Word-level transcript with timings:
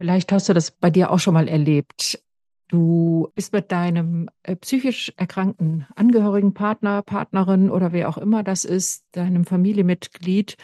Vielleicht 0.00 0.32
hast 0.32 0.48
du 0.48 0.54
das 0.54 0.70
bei 0.70 0.88
dir 0.88 1.10
auch 1.10 1.18
schon 1.18 1.34
mal 1.34 1.46
erlebt. 1.46 2.24
Du 2.68 3.30
bist 3.34 3.52
mit 3.52 3.70
deinem 3.70 4.30
äh, 4.44 4.56
psychisch 4.56 5.12
erkrankten 5.18 5.86
Angehörigen, 5.94 6.54
Partner, 6.54 7.02
Partnerin 7.02 7.68
oder 7.68 7.92
wer 7.92 8.08
auch 8.08 8.16
immer 8.16 8.42
das 8.42 8.64
ist, 8.64 9.04
deinem 9.12 9.44
Familienmitglied, 9.44 10.56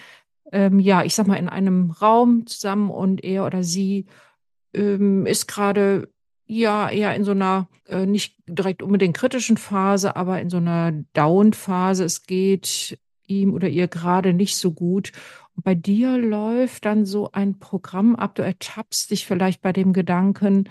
ähm, 0.52 0.80
ja, 0.80 1.02
ich 1.02 1.14
sag 1.14 1.26
mal, 1.26 1.36
in 1.36 1.50
einem 1.50 1.90
Raum 1.90 2.46
zusammen 2.46 2.90
und 2.90 3.22
er 3.24 3.44
oder 3.44 3.62
sie 3.62 4.06
ähm, 4.72 5.26
ist 5.26 5.46
gerade 5.48 6.08
ja 6.46 6.88
eher 6.88 7.14
in 7.14 7.24
so 7.24 7.32
einer 7.32 7.68
äh, 7.88 8.06
nicht 8.06 8.36
direkt 8.46 8.82
unbedingt 8.82 9.18
kritischen 9.18 9.58
Phase, 9.58 10.16
aber 10.16 10.40
in 10.40 10.48
so 10.48 10.56
einer 10.56 10.92
Down-Phase. 11.12 12.04
Es 12.04 12.22
geht 12.22 12.98
ihm 13.26 13.52
oder 13.52 13.68
ihr 13.68 13.88
gerade 13.88 14.32
nicht 14.32 14.56
so 14.56 14.72
gut. 14.72 15.12
Bei 15.56 15.74
dir 15.74 16.18
läuft 16.18 16.84
dann 16.84 17.06
so 17.06 17.32
ein 17.32 17.58
Programm 17.58 18.14
ab, 18.14 18.34
du 18.34 18.42
ertappst 18.42 19.10
dich 19.10 19.26
vielleicht 19.26 19.62
bei 19.62 19.72
dem 19.72 19.92
Gedanken, 19.92 20.68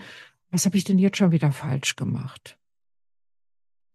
was 0.50 0.64
habe 0.64 0.76
ich 0.76 0.84
denn 0.84 0.98
jetzt 0.98 1.16
schon 1.18 1.32
wieder 1.32 1.50
falsch 1.52 1.96
gemacht? 1.96 2.56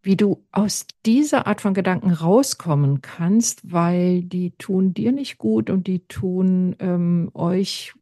Wie 0.02 0.16
du 0.16 0.44
aus 0.50 0.86
dieser 1.06 1.46
Art 1.46 1.60
von 1.60 1.74
Gedanken 1.74 2.10
rauskommen 2.10 3.00
kannst, 3.00 3.72
weil 3.72 4.22
die 4.22 4.50
tun 4.52 4.92
dir 4.94 5.12
nicht 5.12 5.38
gut 5.38 5.70
und 5.70 5.86
die 5.86 6.00
tun 6.06 6.76
ähm, 6.78 7.30
euch 7.34 7.94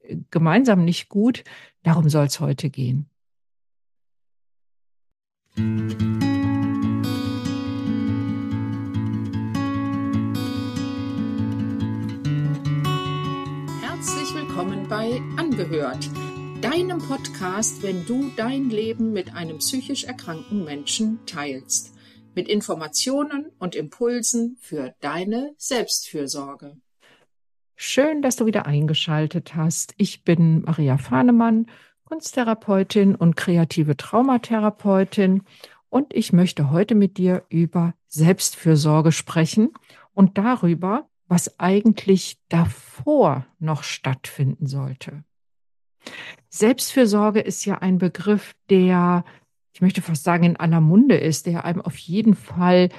äh, 0.00 0.16
gemeinsam 0.30 0.84
nicht 0.84 1.08
gut, 1.08 1.44
darum 1.82 2.08
soll 2.08 2.26
es 2.26 2.40
heute 2.40 2.70
gehen. 2.70 3.08
willkommen 5.56 6.25
bei 14.88 15.20
Angehört, 15.36 16.08
deinem 16.60 16.98
Podcast, 16.98 17.82
wenn 17.82 18.06
du 18.06 18.30
dein 18.36 18.70
Leben 18.70 19.12
mit 19.12 19.34
einem 19.34 19.58
psychisch 19.58 20.04
erkrankten 20.04 20.64
Menschen 20.64 21.18
teilst. 21.26 21.92
Mit 22.36 22.46
Informationen 22.48 23.50
und 23.58 23.74
Impulsen 23.74 24.56
für 24.60 24.94
deine 25.00 25.54
Selbstfürsorge. 25.56 26.76
Schön, 27.74 28.22
dass 28.22 28.36
du 28.36 28.46
wieder 28.46 28.66
eingeschaltet 28.66 29.56
hast. 29.56 29.92
Ich 29.96 30.22
bin 30.22 30.62
Maria 30.62 30.98
Fahnemann, 30.98 31.66
Kunsttherapeutin 32.04 33.16
und 33.16 33.36
kreative 33.36 33.96
Traumatherapeutin 33.96 35.42
und 35.88 36.14
ich 36.14 36.32
möchte 36.32 36.70
heute 36.70 36.94
mit 36.94 37.18
dir 37.18 37.42
über 37.48 37.94
Selbstfürsorge 38.06 39.10
sprechen 39.10 39.72
und 40.14 40.38
darüber, 40.38 41.08
was 41.28 41.58
eigentlich 41.58 42.38
davor 42.48 43.46
noch 43.58 43.82
stattfinden 43.82 44.66
sollte. 44.66 45.24
Selbstfürsorge 46.48 47.40
ist 47.40 47.64
ja 47.64 47.78
ein 47.78 47.98
Begriff, 47.98 48.54
der, 48.70 49.24
ich 49.72 49.80
möchte 49.80 50.02
fast 50.02 50.24
sagen, 50.24 50.44
in 50.44 50.56
aller 50.56 50.80
Munde 50.80 51.16
ist, 51.16 51.46
der 51.46 51.64
einem 51.64 51.80
auf 51.82 51.98
jeden 51.98 52.34
Fall 52.34 52.90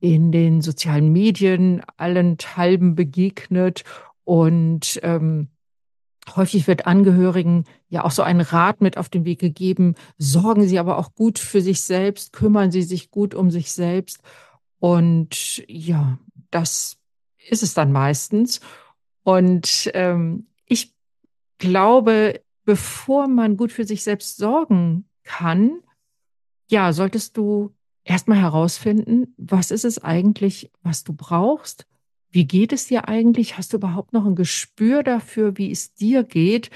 in 0.00 0.32
den 0.32 0.60
sozialen 0.60 1.12
Medien 1.12 1.82
allenthalben 1.96 2.94
begegnet. 2.94 3.84
Und 4.24 5.00
ähm, 5.02 5.48
häufig 6.34 6.66
wird 6.66 6.86
Angehörigen 6.86 7.64
ja 7.88 8.04
auch 8.04 8.10
so 8.10 8.22
ein 8.22 8.40
Rat 8.40 8.80
mit 8.80 8.98
auf 8.98 9.08
den 9.08 9.24
Weg 9.24 9.38
gegeben, 9.38 9.94
sorgen 10.18 10.66
Sie 10.66 10.78
aber 10.78 10.98
auch 10.98 11.14
gut 11.14 11.38
für 11.38 11.60
sich 11.60 11.80
selbst, 11.82 12.32
kümmern 12.32 12.70
Sie 12.72 12.82
sich 12.82 13.10
gut 13.10 13.34
um 13.34 13.50
sich 13.50 13.72
selbst. 13.72 14.20
Und 14.78 15.64
ja, 15.68 16.18
das 16.50 16.98
ist 17.48 17.62
es 17.62 17.74
dann 17.74 17.92
meistens. 17.92 18.60
Und 19.22 19.90
ähm, 19.94 20.46
ich 20.66 20.94
glaube, 21.58 22.40
bevor 22.64 23.28
man 23.28 23.56
gut 23.56 23.72
für 23.72 23.84
sich 23.84 24.02
selbst 24.02 24.36
sorgen 24.36 25.08
kann, 25.24 25.80
ja, 26.68 26.92
solltest 26.92 27.36
du 27.36 27.74
erstmal 28.04 28.38
herausfinden, 28.38 29.34
was 29.36 29.70
ist 29.70 29.84
es 29.84 30.02
eigentlich, 30.02 30.70
was 30.82 31.04
du 31.04 31.12
brauchst? 31.12 31.86
Wie 32.30 32.46
geht 32.46 32.72
es 32.72 32.86
dir 32.86 33.08
eigentlich? 33.08 33.56
Hast 33.56 33.72
du 33.72 33.78
überhaupt 33.78 34.12
noch 34.12 34.26
ein 34.26 34.34
Gespür 34.34 35.02
dafür, 35.02 35.56
wie 35.56 35.70
es 35.70 35.94
dir 35.94 36.22
geht? 36.22 36.70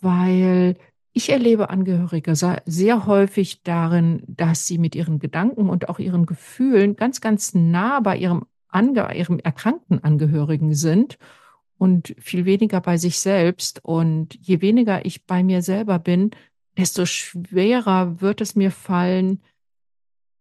Weil 0.00 0.76
ich 1.12 1.28
erlebe 1.28 1.70
Angehörige 1.70 2.34
sehr 2.34 3.06
häufig 3.06 3.62
darin, 3.62 4.22
dass 4.26 4.66
sie 4.66 4.78
mit 4.78 4.94
ihren 4.94 5.18
Gedanken 5.18 5.68
und 5.68 5.88
auch 5.88 5.98
ihren 5.98 6.24
Gefühlen 6.24 6.96
ganz, 6.96 7.20
ganz 7.20 7.54
nah 7.54 8.00
bei 8.00 8.16
ihrem 8.16 8.46
Ange 8.72 9.14
ihrem 9.16 9.38
erkrankten 9.38 10.02
Angehörigen 10.02 10.74
sind 10.74 11.18
und 11.78 12.14
viel 12.18 12.44
weniger 12.44 12.80
bei 12.80 12.96
sich 12.96 13.18
selbst. 13.18 13.84
Und 13.84 14.34
je 14.40 14.60
weniger 14.60 15.04
ich 15.04 15.26
bei 15.26 15.42
mir 15.42 15.62
selber 15.62 15.98
bin, 15.98 16.30
desto 16.76 17.06
schwerer 17.06 18.20
wird 18.20 18.40
es 18.40 18.54
mir 18.54 18.70
fallen, 18.70 19.42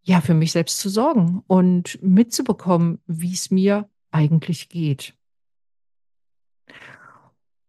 ja, 0.03 0.22
für 0.22 0.34
mich 0.34 0.52
selbst 0.52 0.80
zu 0.80 0.90
sorgen 0.90 1.44
und 1.47 2.02
mitzubekommen, 2.02 3.00
wie 3.06 3.34
es 3.34 3.52
mir 3.52 3.90
eigentlich 4.09 4.69
geht. 4.69 5.13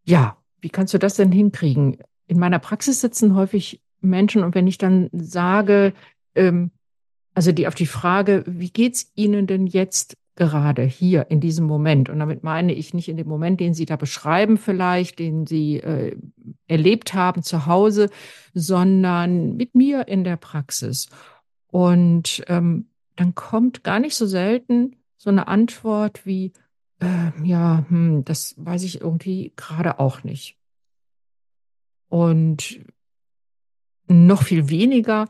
Ja, 0.05 0.37
wie 0.61 0.71
kannst 0.71 0.95
du 0.95 0.99
das 0.99 1.15
denn 1.15 1.33
hinkriegen? 1.33 1.99
In 2.27 2.39
meiner 2.39 2.59
Praxis 2.59 3.01
sitzen 3.01 3.35
häufig 3.35 3.83
Menschen 4.01 4.43
und 4.43 4.55
wenn 4.55 4.67
ich 4.67 4.79
dann 4.79 5.11
sage, 5.13 5.93
ähm, 6.35 6.71
also 7.35 7.53
die 7.53 7.67
auf 7.67 7.75
die 7.75 7.87
Frage, 7.87 8.45
wie 8.47 8.71
geht's 8.71 9.11
Ihnen 9.15 9.47
denn 9.47 9.67
jetzt 9.67 10.17
gerade 10.35 10.83
hier 10.83 11.31
in 11.31 11.41
diesem 11.41 11.67
Moment. 11.67 12.09
Und 12.09 12.19
damit 12.19 12.43
meine 12.43 12.73
ich 12.73 12.95
nicht 12.95 13.09
in 13.09 13.17
dem 13.17 13.29
Moment, 13.29 13.61
den 13.61 13.75
Sie 13.75 13.87
da 13.87 13.97
beschreiben 13.97 14.57
vielleicht, 14.57 15.19
den 15.19 15.47
Sie 15.47 15.77
äh, 15.77 16.17
erlebt 16.67 17.15
haben 17.15 17.43
zu 17.43 17.67
Hause, 17.67 18.09
sondern 18.55 19.57
mit 19.57 19.75
mir 19.75 20.09
in 20.09 20.25
der 20.25 20.37
Praxis. 20.37 21.09
Und 21.69 22.43
ähm, 22.49 22.87
dann 23.17 23.35
kommt 23.35 23.85
gar 23.85 24.01
nicht 24.01 24.15
so 24.15 24.27
selten 24.27 24.97
so 25.23 25.31
eine 25.31 25.47
Antwort 25.47 26.27
wie, 26.27 26.53
äh, 26.99 27.31
ja, 27.45 27.85
hm, 27.89 28.25
das 28.25 28.55
weiß 28.57 28.83
ich 28.83 29.01
irgendwie 29.01 29.53
gerade 29.55 30.01
auch 30.01 30.25
nicht. 30.25 30.57
Und 32.09 32.81
noch 34.09 34.43
viel 34.43 34.69
weniger 34.69 35.29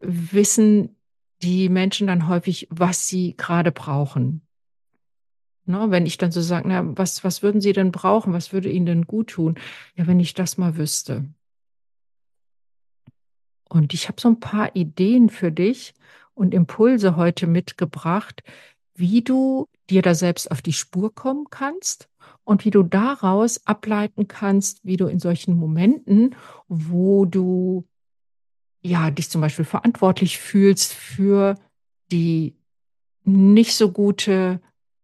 wissen 0.00 0.95
die 1.42 1.68
Menschen 1.68 2.06
dann 2.06 2.28
häufig, 2.28 2.66
was 2.70 3.08
sie 3.08 3.36
gerade 3.36 3.72
brauchen. 3.72 4.42
Ne, 5.66 5.90
wenn 5.90 6.06
ich 6.06 6.16
dann 6.16 6.30
so 6.30 6.40
sage, 6.40 6.68
na, 6.68 6.96
was, 6.96 7.24
was 7.24 7.42
würden 7.42 7.60
Sie 7.60 7.72
denn 7.72 7.90
brauchen? 7.90 8.32
Was 8.32 8.52
würde 8.52 8.70
Ihnen 8.70 8.86
denn 8.86 9.06
gut 9.06 9.30
tun? 9.30 9.58
Ja, 9.96 10.06
wenn 10.06 10.20
ich 10.20 10.32
das 10.32 10.58
mal 10.58 10.76
wüsste. 10.76 11.24
Und 13.68 13.92
ich 13.92 14.06
habe 14.06 14.20
so 14.20 14.28
ein 14.28 14.38
paar 14.38 14.76
Ideen 14.76 15.28
für 15.28 15.50
dich 15.50 15.94
und 16.34 16.54
Impulse 16.54 17.16
heute 17.16 17.48
mitgebracht, 17.48 18.44
wie 18.94 19.22
du 19.22 19.66
dir 19.90 20.02
da 20.02 20.14
selbst 20.14 20.52
auf 20.52 20.62
die 20.62 20.72
Spur 20.72 21.12
kommen 21.12 21.46
kannst 21.50 22.08
und 22.44 22.64
wie 22.64 22.70
du 22.70 22.84
daraus 22.84 23.66
ableiten 23.66 24.28
kannst, 24.28 24.84
wie 24.84 24.96
du 24.96 25.06
in 25.06 25.18
solchen 25.18 25.56
Momenten, 25.56 26.36
wo 26.68 27.24
du 27.24 27.84
ja, 28.86 29.10
dich 29.10 29.30
zum 29.30 29.40
Beispiel 29.40 29.64
verantwortlich 29.64 30.38
fühlst 30.38 30.94
für 30.94 31.56
die 32.12 32.54
nicht 33.24 33.74
so 33.74 33.90
gute 33.90 34.60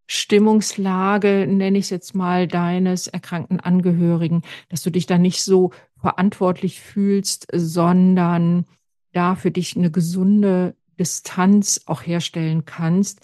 Stimmungslage, 0.07 1.47
nenne 1.49 1.79
ich 1.79 1.87
es 1.87 1.91
jetzt 1.91 2.15
mal, 2.15 2.47
deines 2.47 3.09
erkrankten 3.09 3.61
Angehörigen, 3.61 4.43
dass 4.69 4.83
du 4.83 4.91
dich 4.91 5.07
da 5.07 5.19
nicht 5.19 5.43
so 5.43 5.73
verantwortlich 5.97 6.81
fühlst, 6.81 7.47
sondern 7.53 8.67
da 9.13 9.35
für 9.35 9.51
dich 9.51 9.77
eine 9.77 9.91
gesunde 9.91 10.77
Distanz 10.99 11.83
auch 11.87 12.03
herstellen 12.03 12.65
kannst, 12.65 13.21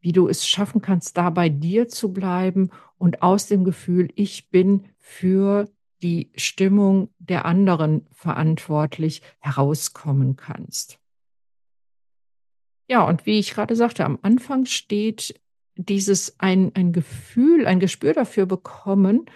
wie 0.00 0.12
du 0.12 0.28
es 0.28 0.46
schaffen 0.46 0.80
kannst, 0.80 1.16
da 1.16 1.30
bei 1.30 1.48
dir 1.48 1.88
zu 1.88 2.12
bleiben 2.12 2.70
und 2.96 3.22
aus 3.22 3.46
dem 3.46 3.64
Gefühl, 3.64 4.08
ich 4.14 4.48
bin 4.50 4.84
für 4.98 5.68
die 6.02 6.30
Stimmung 6.36 7.10
der 7.18 7.44
anderen 7.44 8.06
verantwortlich 8.12 9.22
herauskommen 9.40 10.36
kannst. 10.36 10.98
Ja, 12.86 13.02
und 13.02 13.26
wie 13.26 13.38
ich 13.38 13.52
gerade 13.52 13.76
sagte, 13.76 14.04
am 14.04 14.18
Anfang 14.22 14.64
steht 14.64 15.38
dieses 15.76 16.38
ein, 16.40 16.72
ein 16.74 16.92
Gefühl, 16.92 17.66
ein 17.66 17.80
Gespür 17.80 18.14
dafür 18.14 18.46
bekommen, 18.46 19.26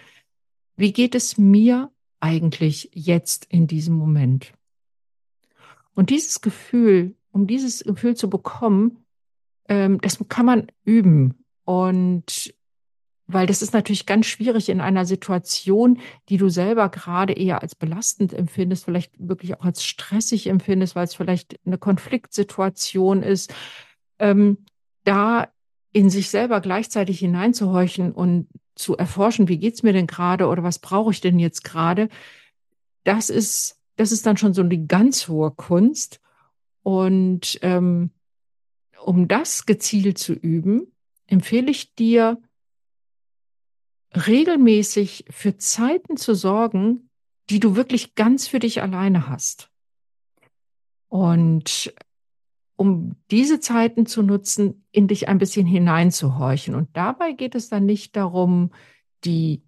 wie 0.75 0.91
geht 0.91 1.15
es 1.15 1.37
mir 1.37 1.91
eigentlich 2.19 2.89
jetzt 2.93 3.45
in 3.45 3.67
diesem 3.67 3.95
Moment? 3.95 4.53
Und 5.93 6.09
dieses 6.09 6.41
Gefühl, 6.41 7.15
um 7.31 7.47
dieses 7.47 7.83
Gefühl 7.83 8.15
zu 8.15 8.29
bekommen, 8.29 9.05
ähm, 9.67 9.99
das 10.01 10.17
kann 10.27 10.45
man 10.45 10.67
üben. 10.83 11.45
Und 11.63 12.53
weil 13.27 13.47
das 13.47 13.61
ist 13.61 13.73
natürlich 13.73 14.05
ganz 14.05 14.25
schwierig 14.25 14.69
in 14.69 14.81
einer 14.81 15.05
Situation, 15.05 15.99
die 16.29 16.37
du 16.37 16.49
selber 16.49 16.89
gerade 16.89 17.33
eher 17.33 17.61
als 17.61 17.75
belastend 17.75 18.33
empfindest, 18.33 18.85
vielleicht 18.85 19.13
wirklich 19.17 19.55
auch 19.55 19.63
als 19.63 19.83
stressig 19.83 20.47
empfindest, 20.47 20.95
weil 20.95 21.05
es 21.05 21.15
vielleicht 21.15 21.59
eine 21.65 21.77
Konfliktsituation 21.77 23.23
ist, 23.23 23.53
ähm, 24.19 24.65
da 25.03 25.47
in 25.93 26.09
sich 26.09 26.29
selber 26.29 26.59
gleichzeitig 26.59 27.19
hineinzuhorchen 27.19 28.11
und 28.11 28.47
zu 28.75 28.97
erforschen, 28.97 29.47
wie 29.47 29.57
geht's 29.57 29.83
mir 29.83 29.93
denn 29.93 30.07
gerade 30.07 30.47
oder 30.47 30.63
was 30.63 30.79
brauche 30.79 31.11
ich 31.11 31.21
denn 31.21 31.39
jetzt 31.39 31.63
gerade, 31.63 32.09
das 33.03 33.29
ist, 33.29 33.79
das 33.95 34.11
ist 34.11 34.25
dann 34.25 34.37
schon 34.37 34.53
so 34.53 34.63
die 34.63 34.87
ganz 34.87 35.27
hohe 35.27 35.51
Kunst. 35.51 36.19
Und 36.81 37.59
ähm, 37.61 38.11
um 39.03 39.27
das 39.27 39.65
gezielt 39.65 40.17
zu 40.17 40.33
üben, 40.33 40.91
empfehle 41.27 41.71
ich 41.71 41.93
dir, 41.95 42.41
regelmäßig 44.15 45.25
für 45.29 45.57
Zeiten 45.57 46.17
zu 46.17 46.35
sorgen, 46.35 47.09
die 47.49 47.59
du 47.59 47.75
wirklich 47.75 48.15
ganz 48.15 48.47
für 48.47 48.59
dich 48.59 48.81
alleine 48.81 49.27
hast. 49.27 49.69
Und 51.09 51.93
um 52.75 53.15
diese 53.29 53.59
Zeiten 53.59 54.05
zu 54.05 54.23
nutzen, 54.23 54.85
in 54.91 55.07
dich 55.07 55.27
ein 55.27 55.37
bisschen 55.37 55.65
hineinzuhorchen. 55.65 56.75
Und 56.75 56.89
dabei 56.93 57.33
geht 57.33 57.55
es 57.55 57.69
dann 57.69 57.85
nicht 57.85 58.15
darum, 58.15 58.71
die 59.23 59.61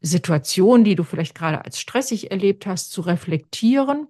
Situation, 0.00 0.84
die 0.84 0.94
du 0.94 1.02
vielleicht 1.04 1.34
gerade 1.34 1.64
als 1.64 1.80
stressig 1.80 2.30
erlebt 2.30 2.66
hast, 2.66 2.90
zu 2.92 3.02
reflektieren, 3.02 4.06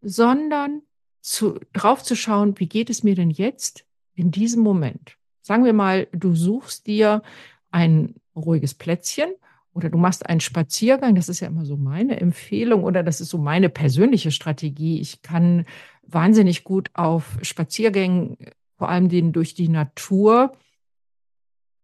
sondern 0.00 0.82
zu, 1.20 1.58
drauf 1.72 2.02
zu 2.02 2.14
schauen, 2.14 2.58
wie 2.58 2.68
geht 2.68 2.88
es 2.88 3.02
mir 3.02 3.14
denn 3.14 3.30
jetzt 3.30 3.84
in 4.14 4.30
diesem 4.30 4.62
Moment? 4.62 5.18
Sagen 5.42 5.64
wir 5.64 5.72
mal, 5.72 6.08
du 6.12 6.34
suchst 6.34 6.86
dir 6.86 7.22
ruhiges 8.36 8.74
Plätzchen 8.74 9.30
oder 9.72 9.90
du 9.90 9.98
machst 9.98 10.26
einen 10.26 10.40
Spaziergang. 10.40 11.14
Das 11.14 11.28
ist 11.28 11.40
ja 11.40 11.48
immer 11.48 11.64
so 11.64 11.76
meine 11.76 12.20
Empfehlung 12.20 12.84
oder 12.84 13.02
das 13.02 13.20
ist 13.20 13.30
so 13.30 13.38
meine 13.38 13.68
persönliche 13.68 14.30
Strategie. 14.30 15.00
Ich 15.00 15.22
kann 15.22 15.66
wahnsinnig 16.02 16.64
gut 16.64 16.90
auf 16.94 17.38
Spaziergängen, 17.42 18.38
vor 18.78 18.88
allem 18.88 19.08
den 19.08 19.32
durch 19.32 19.54
die 19.54 19.68
Natur, 19.68 20.56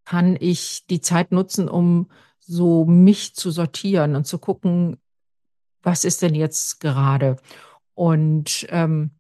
kann 0.05 0.37
ich 0.39 0.87
die 0.89 1.01
Zeit 1.01 1.33
nutzen, 1.33 1.69
um 1.69 2.11
so 2.39 2.85
mich 2.85 3.35
zu 3.35 3.51
sortieren 3.51 4.17
und 4.17 4.27
zu 4.27 4.39
gucken, 4.39 4.97
was 5.83 6.05
ist 6.05 6.23
denn 6.23 6.35
jetzt 6.35 6.81
gerade? 6.81 7.37
Und 7.95 8.67
ähm, 8.71 9.11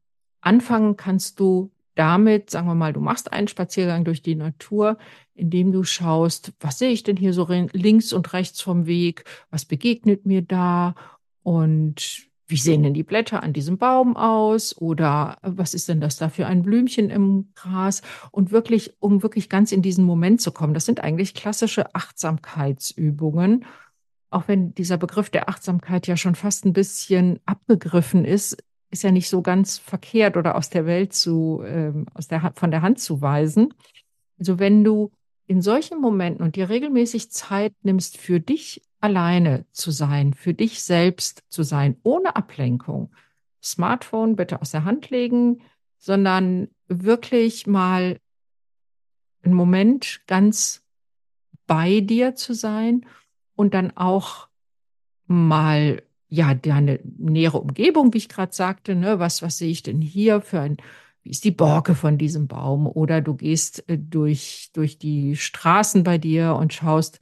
anfangen 0.41 0.97
kannst 0.97 1.41
du 1.41 1.71
damit, 1.95 2.51
sagen 2.51 2.67
wir 2.67 2.75
mal, 2.75 2.93
du 2.93 3.01
machst 3.01 3.33
einen 3.33 3.49
Spaziergang 3.49 4.05
durch 4.05 4.23
die 4.23 4.35
Natur, 4.35 4.99
indem 5.35 5.73
du 5.73 5.85
schaust, 5.85 6.53
was 6.61 6.79
sehe 6.79 6.91
ich 6.91 7.03
denn 7.03 7.17
hier 7.17 7.33
so 7.33 7.47
links 7.73 8.13
und 8.13 8.33
rechts 8.33 8.61
vom 8.61 8.87
Weg, 8.87 9.25
was 9.51 9.65
begegnet 9.65 10.27
mir 10.27 10.43
da 10.43 10.95
und 11.43 12.31
wie 12.53 12.57
sehen 12.59 12.83
denn 12.83 12.93
die 12.95 13.03
Blätter 13.03 13.43
an 13.43 13.55
diesem 13.55 13.79
Baum 13.79 14.15
aus 14.15 14.77
oder 14.77 15.39
was 15.43 15.73
ist 15.73 15.89
denn 15.89 16.01
das 16.01 16.17
da 16.17 16.29
für 16.29 16.47
ein 16.47 16.63
Blümchen 16.63 17.09
im 17.09 17.51
Gras 17.55 18.03
und 18.31 18.53
wirklich, 18.53 18.95
um 19.01 19.23
wirklich 19.23 19.49
ganz 19.49 19.73
in 19.73 19.81
diesen 19.81 20.05
Moment 20.05 20.41
zu 20.41 20.53
kommen. 20.53 20.75
Das 20.75 20.85
sind 20.85 21.01
eigentlich 21.01 21.35
klassische 21.35 21.95
Achtsamkeitsübungen. 21.95 23.65
Auch 24.31 24.49
wenn 24.49 24.75
dieser 24.75 24.99
Begriff 24.99 25.31
der 25.31 25.49
Achtsamkeit 25.49 26.07
ja 26.07 26.17
schon 26.17 26.35
fast 26.35 26.67
ein 26.67 26.75
bisschen 26.75 27.41
abgegriffen 27.47 28.25
ist, 28.25 28.63
ist 28.93 29.03
ja 29.03 29.11
nicht 29.11 29.29
so 29.29 29.43
ganz 29.43 29.79
verkehrt 29.79 30.37
oder 30.37 30.55
aus 30.55 30.71
der 30.71 30.87
Welt 30.87 31.13
zu, 31.13 31.63
ähm, 31.67 32.07
aus 32.15 32.29
der, 32.29 32.53
von 32.55 32.71
der 32.71 32.83
Hand 32.83 33.01
zu 33.01 33.21
weisen. 33.21 33.75
Also 34.39 34.59
wenn 34.59 34.85
du 34.85 35.11
in 35.47 35.63
solchen 35.63 36.01
Momenten 36.01 36.45
und 36.45 36.57
dir 36.57 36.69
regelmäßig 36.69 37.31
Zeit 37.31 37.75
nimmst, 37.83 38.19
für 38.19 38.39
dich 38.39 38.83
alleine 39.01 39.67
zu 39.73 39.91
sein, 39.91 40.35
für 40.35 40.55
dich 40.55 40.83
selbst 40.83 41.43
zu 41.49 41.63
sein, 41.63 41.97
ohne 42.05 42.37
Ablenkung, 42.37 43.13
Smartphone 43.63 44.37
bitte 44.37 44.61
aus 44.61 44.71
der 44.71 44.85
Hand 44.85 45.11
legen, 45.11 45.63
sondern 45.99 46.69
wirklich 46.89 47.67
mal 47.67 48.19
einen 49.43 49.55
Moment 49.55 50.23
ganz 50.27 50.85
bei 51.67 52.01
dir 52.01 52.35
zu 52.35 52.55
sein 52.55 53.07
und 53.55 53.75
dann 53.75 53.97
auch 53.97 54.49
mal 55.27 56.03
ja, 56.33 56.55
deine 56.55 56.99
nähere 57.19 57.61
Umgebung, 57.61 58.15
wie 58.15 58.19
ich 58.19 58.31
gerade 58.31 58.55
sagte, 58.55 58.95
ne, 58.95 59.19
was, 59.19 59.43
was 59.43 59.59
sehe 59.59 59.71
ich 59.71 59.83
denn 59.83 60.01
hier 60.01 60.41
für 60.41 60.61
ein, 60.61 60.79
wie 61.23 61.29
ist 61.29 61.45
die 61.45 61.51
Borke 61.51 61.95
von 61.95 62.17
diesem 62.17 62.49
Baum? 62.49 62.87
Oder 62.87 63.21
du 63.21 63.35
gehst 63.35 63.87
äh, 63.91 63.99
durch, 63.99 64.71
durch 64.73 64.99
die 64.99 65.37
Straßen 65.37 66.05
bei 66.05 66.17
dir 66.17 66.55
und 66.55 66.73
schaust, 66.73 67.21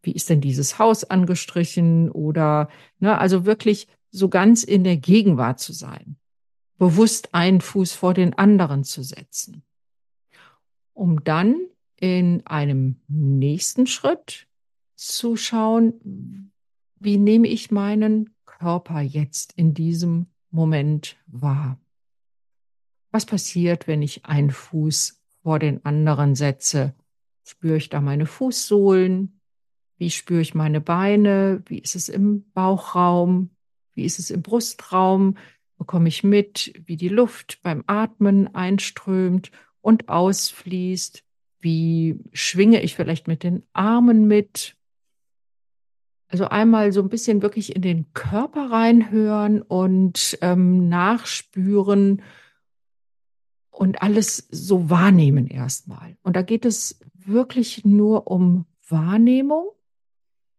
wie 0.00 0.12
ist 0.12 0.30
denn 0.30 0.40
dieses 0.40 0.78
Haus 0.78 1.04
angestrichen? 1.04 2.10
Oder, 2.10 2.70
ne, 2.98 3.18
also 3.18 3.44
wirklich 3.44 3.88
so 4.10 4.30
ganz 4.30 4.64
in 4.64 4.84
der 4.84 4.96
Gegenwart 4.96 5.60
zu 5.60 5.74
sein. 5.74 6.16
Bewusst 6.78 7.34
einen 7.34 7.60
Fuß 7.60 7.92
vor 7.92 8.14
den 8.14 8.38
anderen 8.38 8.84
zu 8.84 9.02
setzen. 9.02 9.64
Um 10.94 11.22
dann 11.24 11.56
in 12.00 12.46
einem 12.46 13.02
nächsten 13.06 13.86
Schritt 13.86 14.46
zu 14.94 15.36
schauen, 15.36 16.52
wie 16.98 17.18
nehme 17.18 17.48
ich 17.48 17.70
meinen 17.70 18.30
Körper 18.58 19.00
jetzt 19.00 19.52
in 19.52 19.74
diesem 19.74 20.26
Moment 20.50 21.16
wahr? 21.26 21.78
Was 23.10 23.26
passiert, 23.26 23.86
wenn 23.86 24.02
ich 24.02 24.24
einen 24.24 24.50
Fuß 24.50 25.22
vor 25.42 25.58
den 25.58 25.84
anderen 25.84 26.34
setze? 26.34 26.94
Spüre 27.44 27.76
ich 27.76 27.88
da 27.90 28.00
meine 28.00 28.26
Fußsohlen? 28.26 29.40
Wie 29.98 30.10
spüre 30.10 30.40
ich 30.40 30.54
meine 30.54 30.80
Beine? 30.80 31.62
Wie 31.66 31.78
ist 31.78 31.96
es 31.96 32.08
im 32.08 32.50
Bauchraum? 32.52 33.50
Wie 33.94 34.04
ist 34.04 34.18
es 34.18 34.30
im 34.30 34.42
Brustraum? 34.42 35.36
Bekomme 35.78 36.08
ich 36.08 36.24
mit, 36.24 36.72
wie 36.86 36.96
die 36.96 37.08
Luft 37.08 37.60
beim 37.62 37.84
Atmen 37.86 38.54
einströmt 38.54 39.50
und 39.80 40.08
ausfließt? 40.08 41.22
Wie 41.60 42.20
schwinge 42.32 42.82
ich 42.82 42.94
vielleicht 42.94 43.28
mit 43.28 43.42
den 43.42 43.64
Armen 43.72 44.26
mit? 44.26 44.75
Also 46.28 46.46
einmal 46.46 46.92
so 46.92 47.02
ein 47.02 47.08
bisschen 47.08 47.42
wirklich 47.42 47.76
in 47.76 47.82
den 47.82 48.12
Körper 48.12 48.70
reinhören 48.70 49.62
und 49.62 50.38
ähm, 50.40 50.88
nachspüren 50.88 52.22
und 53.70 54.02
alles 54.02 54.48
so 54.50 54.90
wahrnehmen 54.90 55.46
erstmal. 55.46 56.16
Und 56.22 56.34
da 56.34 56.42
geht 56.42 56.64
es 56.64 56.98
wirklich 57.14 57.84
nur 57.84 58.26
um 58.26 58.66
Wahrnehmung 58.88 59.68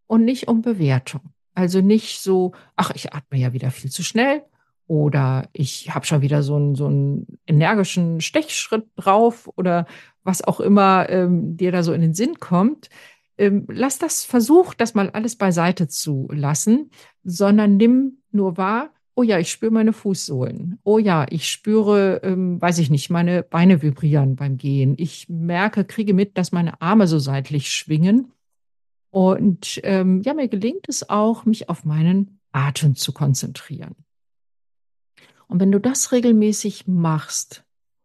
und 0.06 0.24
nicht 0.24 0.48
um 0.48 0.62
Bewertung. 0.62 1.22
Also 1.54 1.82
nicht 1.82 2.22
so, 2.22 2.54
ach, 2.76 2.92
ich 2.94 3.14
atme 3.14 3.40
ja 3.40 3.52
wieder 3.54 3.72
viel 3.72 3.90
zu 3.90 4.04
schnell 4.04 4.44
oder 4.86 5.50
ich 5.54 5.94
habe 5.94 6.06
schon 6.06 6.22
wieder 6.22 6.44
so 6.44 6.56
einen, 6.56 6.76
so 6.76 6.86
einen 6.86 7.40
energischen 7.48 8.22
Stechschritt 8.22 8.86
drauf 8.96 9.50
oder 9.56 9.86
was 10.24 10.44
auch 10.44 10.60
immer 10.60 11.10
ähm, 11.10 11.58
dir 11.58 11.72
da 11.72 11.84
so 11.84 11.94
in 11.94 12.02
den 12.02 12.14
Sinn 12.14 12.36
kommt, 12.40 12.90
ähm, 13.38 13.66
lass 13.70 14.00
das, 14.00 14.26
versuch 14.26 14.74
das 14.74 14.94
mal 14.94 15.10
alles 15.10 15.36
beiseite 15.36 15.88
zu 15.88 16.28
lassen, 16.32 16.92
sondern 17.24 17.78
nimm 17.78 18.20
nur 18.32 18.58
wahr, 18.58 18.92
oh 19.18 19.24
ja, 19.24 19.40
ich 19.40 19.52
spüre 19.52 19.72
meine 19.72 19.94
Fußsohlen. 19.94 20.80
Oh 20.84 21.00
ja, 21.00 21.26
ich 21.30 21.50
spüre, 21.50 22.22
ähm, 22.24 22.62
weiß 22.62 22.78
ich 22.78 22.92
nicht, 22.92 23.10
meine 23.10 23.42
Beine 23.42 23.82
vibrieren 23.82 24.36
beim 24.36 24.58
Gehen. 24.58 24.94
Ich 24.98 25.28
merke, 25.28 25.86
kriege 25.86 26.14
mit, 26.14 26.38
dass 26.38 26.52
meine 26.52 26.82
Arme 26.82 27.08
so 27.08 27.18
seitlich 27.18 27.72
schwingen. 27.72 28.32
Und 29.10 29.80
ähm, 29.84 30.22
ja, 30.22 30.36
mir 30.36 30.48
gelingt 30.48 30.88
es 30.88 31.10
auch, 31.10 31.46
mich 31.46 31.68
auf 31.68 31.84
meinen 31.84 32.40
Atem 32.52 32.96
zu 32.96 33.12
konzentrieren. 33.12 33.96
Und 35.48 35.60
wenn 35.60 35.72
du 35.72 35.80
das 35.80 36.12
regelmäßig 36.12 36.88
machst, 36.88 37.64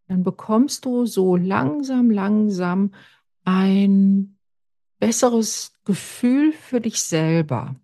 dann 0.09 0.23
bekommst 0.23 0.87
du 0.87 1.05
so 1.05 1.37
langsam, 1.37 2.11
langsam 2.11 2.93
ein 3.45 4.32
besseres 5.03 5.73
Gefühl 5.85 6.53
für 6.53 6.81
dich 6.81 7.03
selber. 7.03 7.75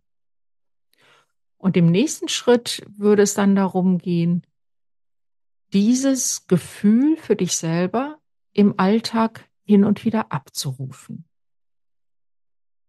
Und 1.57 1.77
im 1.77 1.91
nächsten 1.91 2.29
Schritt 2.29 2.87
würde 2.97 3.23
es 3.23 3.35
dann 3.35 3.57
darum 3.57 3.99
gehen, 3.99 4.47
dieses 5.73 6.47
Gefühl 6.47 7.17
für 7.17 7.35
dich 7.35 7.57
selber 7.57 8.21
im 8.53 8.79
Alltag 8.79 9.49
hin 9.65 9.85
und 9.85 10.05
wieder 10.05 10.31
abzurufen. 10.31 11.25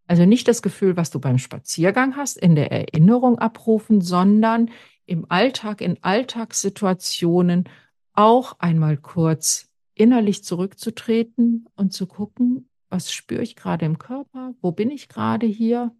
Also 0.05 0.25
nicht 0.25 0.47
das 0.47 0.61
Gefühl, 0.61 0.95
was 0.95 1.09
du 1.09 1.19
beim 1.19 1.39
Spaziergang 1.39 2.15
hast, 2.15 2.37
in 2.37 2.53
der 2.53 2.71
Erinnerung 2.71 3.39
abrufen, 3.39 3.99
sondern 3.99 4.69
im 5.07 5.25
Alltag, 5.31 5.81
in 5.81 6.03
Alltagssituationen 6.03 7.67
auch 8.13 8.59
einmal 8.59 8.95
kurz 8.95 9.71
innerlich 9.95 10.43
zurückzutreten 10.43 11.67
und 11.75 11.93
zu 11.93 12.05
gucken, 12.05 12.68
was 12.89 13.11
spüre 13.11 13.41
ich 13.41 13.55
gerade 13.55 13.85
im 13.85 13.99
Körper? 13.99 14.53
Wo 14.61 14.71
bin 14.71 14.89
ich 14.91 15.09
gerade 15.09 15.45
hier? 15.45 15.95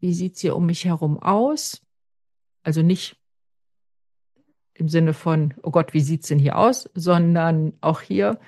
Wie 0.00 0.12
sieht 0.12 0.34
es 0.34 0.40
hier 0.40 0.56
um 0.56 0.66
mich 0.66 0.84
herum 0.84 1.18
aus? 1.18 1.82
Also 2.62 2.82
nicht 2.82 3.16
im 4.74 4.88
Sinne 4.88 5.14
von, 5.14 5.54
oh 5.62 5.70
Gott, 5.70 5.94
wie 5.94 6.00
sieht 6.00 6.22
es 6.22 6.28
denn 6.28 6.38
hier 6.38 6.58
aus, 6.58 6.90
sondern 6.94 7.74
auch 7.80 8.00
hier, 8.00 8.40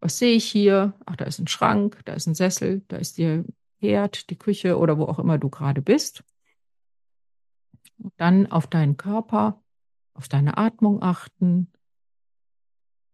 was 0.00 0.18
sehe 0.18 0.34
ich 0.34 0.44
hier? 0.44 0.94
Ach, 1.06 1.16
da 1.16 1.24
ist 1.24 1.38
ein 1.38 1.46
Schrank, 1.46 2.00
da 2.04 2.12
ist 2.14 2.26
ein 2.26 2.34
Sessel, 2.34 2.82
da 2.88 2.96
ist 2.96 3.18
der 3.18 3.44
Herd, 3.78 4.30
die 4.30 4.38
Küche 4.38 4.78
oder 4.78 4.98
wo 4.98 5.04
auch 5.04 5.18
immer 5.18 5.38
du 5.38 5.48
gerade 5.48 5.80
bist. 5.80 6.24
Und 7.98 8.12
dann 8.16 8.50
auf 8.50 8.66
deinen 8.66 8.96
Körper, 8.96 9.62
auf 10.14 10.28
deine 10.28 10.58
Atmung 10.58 11.02
achten, 11.02 11.72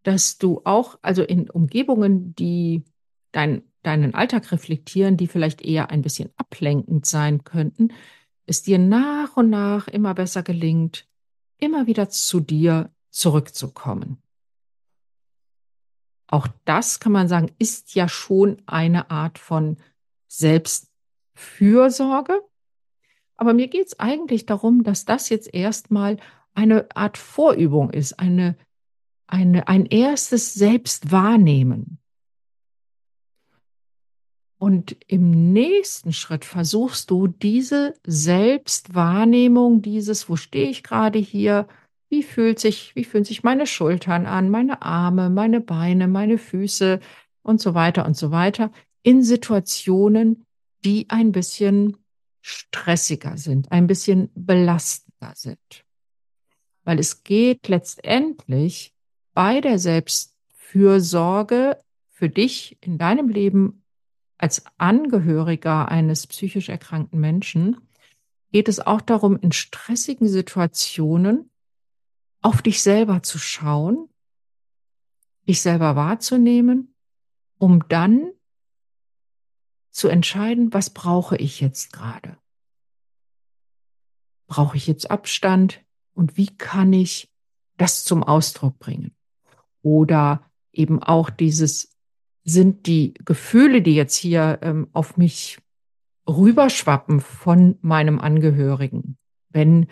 dass 0.02 0.38
du 0.38 0.62
auch, 0.64 0.98
also 1.02 1.22
in 1.22 1.50
Umgebungen, 1.50 2.34
die 2.34 2.84
dein 3.32 3.67
deinen 3.88 4.14
Alltag 4.14 4.52
reflektieren, 4.52 5.16
die 5.16 5.26
vielleicht 5.26 5.62
eher 5.62 5.90
ein 5.90 6.02
bisschen 6.02 6.30
ablenkend 6.36 7.06
sein 7.06 7.42
könnten, 7.42 7.92
es 8.46 8.62
dir 8.62 8.78
nach 8.78 9.36
und 9.36 9.50
nach 9.50 9.88
immer 9.88 10.14
besser 10.14 10.42
gelingt, 10.42 11.08
immer 11.58 11.86
wieder 11.86 12.10
zu 12.10 12.40
dir 12.40 12.90
zurückzukommen. 13.10 14.22
Auch 16.26 16.46
das 16.66 17.00
kann 17.00 17.12
man 17.12 17.28
sagen, 17.28 17.50
ist 17.58 17.94
ja 17.94 18.08
schon 18.08 18.60
eine 18.66 19.10
Art 19.10 19.38
von 19.38 19.78
Selbstfürsorge. 20.26 22.42
Aber 23.36 23.54
mir 23.54 23.68
geht 23.68 23.86
es 23.86 23.98
eigentlich 23.98 24.44
darum, 24.44 24.82
dass 24.82 25.06
das 25.06 25.30
jetzt 25.30 25.54
erstmal 25.54 26.18
eine 26.54 26.94
Art 26.94 27.16
Vorübung 27.16 27.88
ist, 27.90 28.18
eine, 28.18 28.58
eine, 29.26 29.68
ein 29.68 29.86
erstes 29.86 30.52
Selbstwahrnehmen. 30.52 31.97
Und 34.58 34.96
im 35.06 35.52
nächsten 35.52 36.12
Schritt 36.12 36.44
versuchst 36.44 37.10
du 37.10 37.28
diese 37.28 37.94
Selbstwahrnehmung, 38.04 39.82
dieses, 39.82 40.28
wo 40.28 40.34
stehe 40.34 40.68
ich 40.68 40.82
gerade 40.82 41.20
hier, 41.20 41.68
wie 42.08 42.24
fühlt 42.24 42.58
sich, 42.58 42.96
wie 42.96 43.04
fühlen 43.04 43.24
sich 43.24 43.44
meine 43.44 43.66
Schultern 43.66 44.26
an, 44.26 44.50
meine 44.50 44.82
Arme, 44.82 45.30
meine 45.30 45.60
Beine, 45.60 46.08
meine 46.08 46.38
Füße? 46.38 47.00
Und 47.42 47.60
so 47.60 47.74
weiter 47.74 48.04
und 48.04 48.16
so 48.16 48.30
weiter. 48.30 48.72
In 49.02 49.22
Situationen, 49.22 50.44
die 50.84 51.06
ein 51.08 51.32
bisschen 51.32 51.96
stressiger 52.42 53.38
sind, 53.38 53.72
ein 53.72 53.86
bisschen 53.86 54.30
belastender 54.34 55.32
sind. 55.34 55.84
Weil 56.84 56.98
es 56.98 57.24
geht 57.24 57.68
letztendlich 57.68 58.92
bei 59.34 59.60
der 59.60 59.78
Selbstfürsorge 59.78 61.78
für 62.10 62.28
dich 62.28 62.76
in 62.80 62.98
deinem 62.98 63.28
Leben 63.28 63.82
als 64.38 64.64
Angehöriger 64.78 65.88
eines 65.88 66.26
psychisch 66.26 66.68
erkrankten 66.68 67.20
Menschen, 67.20 67.76
geht 68.52 68.68
es 68.68 68.80
auch 68.80 69.00
darum, 69.00 69.36
in 69.36 69.52
stressigen 69.52 70.28
Situationen 70.28 71.50
auf 72.40 72.62
dich 72.62 72.82
selber 72.82 73.22
zu 73.22 73.38
schauen, 73.38 74.08
dich 75.46 75.60
selber 75.60 75.96
wahrzunehmen, 75.96 76.94
um 77.58 77.86
dann 77.88 78.30
zu 79.90 80.08
entscheiden, 80.08 80.72
was 80.72 80.90
brauche 80.90 81.36
ich 81.36 81.60
jetzt 81.60 81.92
gerade? 81.92 82.38
Brauche 84.46 84.76
ich 84.76 84.86
jetzt 84.86 85.10
Abstand? 85.10 85.82
Und 86.14 86.36
wie 86.36 86.46
kann 86.46 86.92
ich 86.92 87.32
das 87.76 88.04
zum 88.04 88.22
Ausdruck 88.22 88.78
bringen? 88.78 89.14
Oder 89.82 90.48
eben 90.72 91.02
auch 91.02 91.30
dieses, 91.30 91.97
sind 92.48 92.86
die 92.86 93.14
Gefühle, 93.24 93.82
die 93.82 93.94
jetzt 93.94 94.16
hier 94.16 94.58
ähm, 94.62 94.88
auf 94.92 95.16
mich 95.16 95.58
rüberschwappen 96.28 97.20
von 97.20 97.78
meinem 97.80 98.18
Angehörigen, 98.18 99.16
wenn 99.50 99.86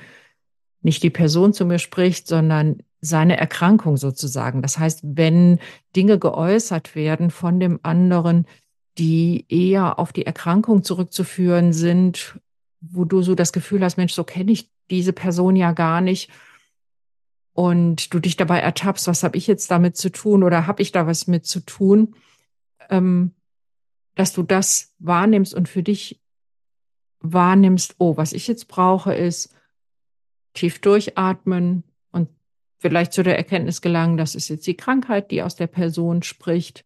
nicht 0.83 1.03
die 1.03 1.11
Person 1.11 1.53
zu 1.53 1.65
mir 1.65 1.79
spricht, 1.79 2.29
sondern 2.29 2.79
seine 3.01 3.37
Erkrankung 3.37 3.97
sozusagen. 3.97 4.63
Das 4.63 4.79
heißt, 4.79 5.01
wenn 5.03 5.59
Dinge 5.95 6.19
geäußert 6.19 6.95
werden 6.95 7.31
von 7.31 7.61
dem 7.61 7.81
anderen, 7.83 8.47
die 8.99 9.45
eher 9.49 9.99
auf 9.99 10.13
die 10.13 10.27
Erkrankung 10.27 10.83
zurückzuführen 10.83 11.73
sind, 11.73 12.39
wo 12.81 13.05
du 13.05 13.23
so 13.23 13.35
das 13.35 13.53
Gefühl 13.53 13.83
hast, 13.83 13.97
Mensch, 13.97 14.15
so 14.15 14.25
kenne 14.25 14.53
ich 14.53 14.71
diese 14.91 15.13
Person 15.13 15.57
ja 15.57 15.73
gar 15.73 16.01
nicht. 16.01 16.31
Und 17.53 18.13
du 18.13 18.19
dich 18.21 18.37
dabei 18.37 18.61
ertappst, 18.61 19.07
was 19.07 19.23
habe 19.23 19.37
ich 19.39 19.47
jetzt 19.47 19.71
damit 19.71 19.97
zu 19.97 20.11
tun 20.11 20.43
oder 20.43 20.67
habe 20.67 20.83
ich 20.83 20.93
da 20.93 21.07
was 21.07 21.27
mit 21.27 21.47
zu 21.47 21.61
tun, 21.61 22.15
ähm, 22.91 23.35
dass 24.15 24.33
du 24.33 24.43
das 24.43 24.95
wahrnimmst 24.99 25.55
und 25.55 25.69
für 25.69 25.83
dich 25.83 26.21
wahrnimmst, 27.21 27.97
oh, 27.99 28.17
was 28.17 28.33
ich 28.33 28.47
jetzt 28.47 28.69
brauche, 28.69 29.15
ist 29.15 29.55
tief 30.55 30.81
durchatmen 30.81 31.85
und 32.11 32.29
vielleicht 32.79 33.13
zu 33.13 33.23
der 33.23 33.37
Erkenntnis 33.37 33.81
gelangen, 33.81 34.17
das 34.17 34.35
ist 34.35 34.49
jetzt 34.49 34.67
die 34.67 34.77
Krankheit, 34.77 35.31
die 35.31 35.43
aus 35.43 35.57
der 35.57 35.67
Person 35.67 36.23
spricht. 36.23 36.85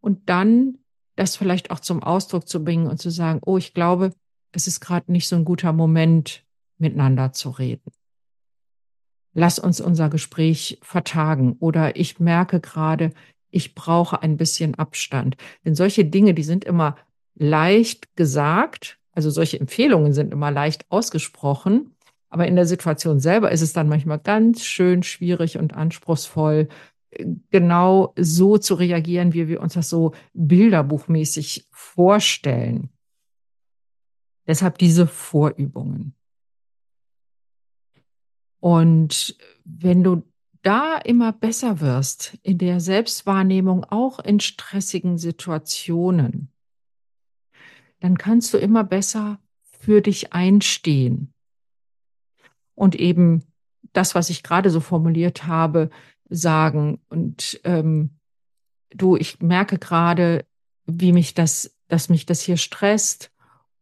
Und 0.00 0.28
dann 0.28 0.78
das 1.16 1.36
vielleicht 1.36 1.70
auch 1.70 1.80
zum 1.80 2.02
Ausdruck 2.02 2.48
zu 2.48 2.64
bringen 2.64 2.86
und 2.86 3.00
zu 3.00 3.10
sagen, 3.10 3.40
oh, 3.44 3.58
ich 3.58 3.74
glaube, 3.74 4.12
es 4.52 4.66
ist 4.66 4.80
gerade 4.80 5.10
nicht 5.12 5.28
so 5.28 5.36
ein 5.36 5.44
guter 5.44 5.72
Moment, 5.72 6.44
miteinander 6.78 7.32
zu 7.32 7.50
reden. 7.50 7.92
Lass 9.32 9.58
uns 9.58 9.80
unser 9.80 10.08
Gespräch 10.08 10.78
vertagen 10.82 11.56
oder 11.58 11.96
ich 11.96 12.20
merke 12.20 12.60
gerade, 12.60 13.12
ich 13.54 13.74
brauche 13.74 14.22
ein 14.22 14.36
bisschen 14.36 14.74
Abstand. 14.74 15.36
Denn 15.64 15.74
solche 15.74 16.04
Dinge, 16.04 16.34
die 16.34 16.42
sind 16.42 16.64
immer 16.64 16.96
leicht 17.34 18.16
gesagt, 18.16 18.98
also 19.12 19.30
solche 19.30 19.60
Empfehlungen 19.60 20.12
sind 20.12 20.32
immer 20.32 20.50
leicht 20.50 20.90
ausgesprochen, 20.90 21.94
aber 22.28 22.48
in 22.48 22.56
der 22.56 22.66
Situation 22.66 23.20
selber 23.20 23.52
ist 23.52 23.62
es 23.62 23.72
dann 23.72 23.88
manchmal 23.88 24.18
ganz 24.18 24.64
schön 24.64 25.02
schwierig 25.02 25.56
und 25.56 25.74
anspruchsvoll, 25.74 26.68
genau 27.50 28.12
so 28.18 28.58
zu 28.58 28.74
reagieren, 28.74 29.34
wie 29.34 29.46
wir 29.46 29.60
uns 29.60 29.74
das 29.74 29.88
so 29.88 30.14
bilderbuchmäßig 30.32 31.68
vorstellen. 31.70 32.90
Deshalb 34.46 34.78
diese 34.78 35.06
Vorübungen. 35.06 36.14
Und 38.58 39.36
wenn 39.64 40.02
du 40.02 40.22
da 40.64 40.96
immer 40.96 41.32
besser 41.32 41.80
wirst 41.80 42.38
in 42.42 42.58
der 42.58 42.80
Selbstwahrnehmung, 42.80 43.84
auch 43.84 44.18
in 44.18 44.40
stressigen 44.40 45.18
Situationen, 45.18 46.50
dann 48.00 48.18
kannst 48.18 48.52
du 48.52 48.58
immer 48.58 48.84
besser 48.84 49.38
für 49.62 50.00
dich 50.00 50.32
einstehen 50.32 51.32
und 52.74 52.94
eben 52.96 53.44
das, 53.92 54.14
was 54.14 54.30
ich 54.30 54.42
gerade 54.42 54.70
so 54.70 54.80
formuliert 54.80 55.46
habe, 55.46 55.90
sagen. 56.28 57.00
Und 57.08 57.60
ähm, 57.64 58.10
du, 58.90 59.16
ich 59.16 59.40
merke 59.40 59.78
gerade, 59.78 60.44
wie 60.86 61.12
mich 61.12 61.34
das, 61.34 61.76
dass 61.88 62.08
mich 62.08 62.26
das 62.26 62.40
hier 62.40 62.56
stresst. 62.56 63.30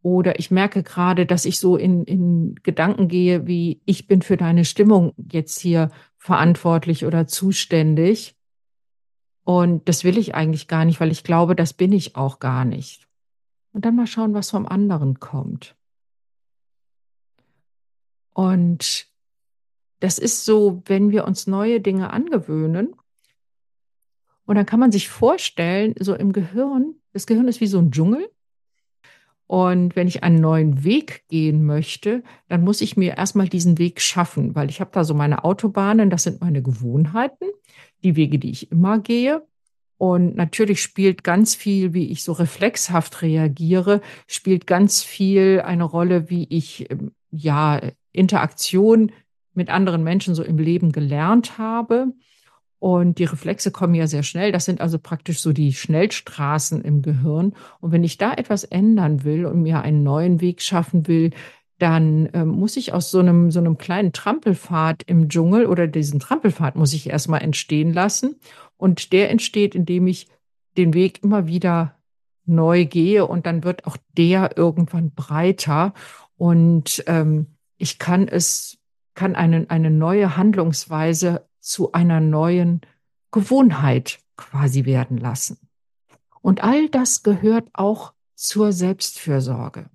Oder 0.03 0.39
ich 0.39 0.51
merke 0.51 0.83
gerade, 0.83 1.27
dass 1.27 1.45
ich 1.45 1.59
so 1.59 1.77
in, 1.77 2.05
in 2.05 2.57
Gedanken 2.63 3.09
gehe, 3.09 3.47
wie 3.47 3.81
ich 3.87 4.09
bin 4.09 4.21
für 4.21 4.37
deine 4.37 4.65
Stimmung 4.65 5.15
jetzt 5.31 5.61
hier 5.61 5.91
verantwortlich 6.23 7.05
oder 7.05 7.27
zuständig. 7.27 8.37
Und 9.43 9.89
das 9.89 10.05
will 10.05 10.17
ich 10.17 10.37
eigentlich 10.37 10.69
gar 10.69 10.85
nicht, 10.85 11.01
weil 11.01 11.11
ich 11.11 11.25
glaube, 11.25 11.57
das 11.57 11.73
bin 11.73 11.91
ich 11.91 12.15
auch 12.15 12.39
gar 12.39 12.65
nicht. 12.65 13.09
Und 13.73 13.85
dann 13.85 13.97
mal 13.97 14.07
schauen, 14.07 14.33
was 14.33 14.51
vom 14.51 14.65
anderen 14.65 15.19
kommt. 15.19 15.75
Und 18.33 19.09
das 19.99 20.19
ist 20.21 20.45
so, 20.45 20.83
wenn 20.85 21.11
wir 21.11 21.25
uns 21.25 21.49
neue 21.49 21.81
Dinge 21.81 22.13
angewöhnen. 22.13 22.95
Und 24.47 24.55
dann 24.55 24.67
kann 24.67 24.79
man 24.79 24.93
sich 24.93 25.09
vorstellen, 25.09 25.93
so 25.99 26.15
im 26.15 26.33
Gehirn, 26.33 26.95
das 27.13 27.27
Gehirn 27.27 27.49
ist 27.49 27.61
wie 27.61 27.67
so 27.67 27.81
ein 27.81 27.91
Dschungel. 27.91 28.31
Und 29.53 29.97
wenn 29.97 30.09
ich 30.09 30.23
einen 30.23 30.41
neuen 30.41 30.83
Weg 30.83 31.25
gehen 31.29 31.67
möchte, 31.67 32.23
dann 32.49 32.65
muss 32.65 32.81
ich 32.81 32.97
mir 32.97 33.19
erstmal 33.19 33.51
diesen 33.51 33.77
Weg 33.77 34.01
schaffen, 34.01 34.55
weil 34.55 34.71
ich 34.71 34.81
habe 34.81 34.93
da 34.95 35.05
so 35.05 35.13
meine 35.13 35.45
Autobahnen, 35.45 36.09
das 36.09 36.23
sind 36.23 36.41
meine 36.41 36.63
Gewohnheiten, 36.63 37.51
die 38.03 38.17
Wege, 38.17 38.39
die 38.39 38.51
ich 38.51 38.73
immer 38.73 38.99
gehe. 38.99 39.47
Und 39.99 40.37
natürlich 40.37 40.81
spielt 40.81 41.23
ganz 41.23 41.55
viel, 41.55 41.93
wie 41.93 42.11
ich 42.11 42.25
so 42.25 42.33
reflexhaft 42.33 43.21
reagiere, 43.21 44.01
spielt 44.27 44.67
ganz 44.67 45.03
viel 45.03 45.61
eine 45.61 45.85
Rolle, 45.85 46.31
wie 46.31 46.47
ich 46.49 46.91
ähm, 46.91 47.13
ja 47.31 47.79
Interaktion 48.11 49.13
mit 49.53 49.69
anderen 49.69 50.03
Menschen 50.03 50.35
so 50.35 50.43
im 50.43 50.57
Leben 50.57 50.93
gelernt 50.93 51.59
habe. 51.59 52.15
Und 52.83 53.21
die 53.21 53.25
Reflexe 53.27 53.71
kommen 53.71 53.95
ja 53.95 54.09
sehr 54.09 54.25
schnell. 54.25 54.51
Das 54.51 54.65
sind 54.65 54.81
also 54.81 54.99
praktisch 54.99 55.39
so 55.39 55.53
die 55.53 55.73
Schnellstraßen 55.73 56.83
im 56.83 57.01
Gehirn. 57.01 57.55
Und 57.79 57.93
wenn 57.93 58.03
ich 58.03 58.19
da 58.19 58.35
etwas 58.35 58.65
ändern 58.65 59.23
will 59.23 59.47
und 59.47 59.63
mir 59.63 59.83
einen 59.83 60.03
neuen 60.03 60.41
Weg 60.41 60.61
schaffen 60.61 61.07
will, 61.07 61.31
dann 61.79 62.27
äh, 62.35 62.45
muss 62.45 62.77
ich 62.77 62.93
aus 62.93 63.13
so 63.13 63.21
einem, 63.21 63.53
so 63.53 63.61
einem 63.61 63.79
kleinen 63.79 64.13
Trampelpfad 64.13 65.05
im 65.05 65.29
Dschungel 65.29 65.67
oder 65.67 65.87
diesen 65.87 66.19
Trampelpfad 66.19 66.75
muss 66.75 66.93
ich 66.93 67.09
erstmal 67.09 67.43
entstehen 67.43 67.93
lassen. 67.93 68.35
Und 68.77 69.13
der 69.13 69.31
entsteht, 69.31 69.77
indem 69.77 70.09
ich 70.09 70.27
den 70.77 70.93
Weg 70.93 71.23
immer 71.23 71.47
wieder 71.47 71.95
neu 72.47 72.85
gehe 72.85 73.25
und 73.25 73.47
dann 73.47 73.63
wird 73.63 73.87
auch 73.87 73.97
der 74.19 74.57
irgendwann 74.59 75.13
breiter. 75.13 75.95
Und 76.37 77.05
ähm, 77.07 77.47
ich 77.77 78.01
kann 78.01 78.27
es, 78.27 78.79
kann 79.15 79.37
eine, 79.37 79.67
eine 79.69 79.93
neue 79.93 80.37
Handlungsweise 80.37 81.47
zu 81.63 81.93
einer 81.93 82.21
neuen 82.21 82.83
Gewohnheit 83.31 84.19
quasi 84.37 84.85
werden 84.85 85.17
lassen. 85.17 85.59
Und 86.43 86.63
all 86.63 86.89
das 86.89 87.23
gehört 87.23 87.71
auch 87.73 88.13
zur 88.35 88.73
Selbstfürsorge, 88.73 89.87